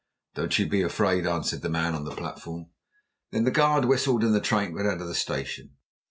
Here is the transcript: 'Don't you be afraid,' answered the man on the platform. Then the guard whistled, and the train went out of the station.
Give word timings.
'Don't 0.33 0.57
you 0.57 0.65
be 0.65 0.81
afraid,' 0.81 1.27
answered 1.27 1.61
the 1.61 1.69
man 1.69 1.93
on 1.93 2.05
the 2.05 2.15
platform. 2.15 2.71
Then 3.29 3.43
the 3.43 3.51
guard 3.51 3.85
whistled, 3.85 4.23
and 4.23 4.33
the 4.33 4.41
train 4.41 4.73
went 4.73 4.87
out 4.87 4.99
of 4.99 5.07
the 5.07 5.13
station. 5.13 5.75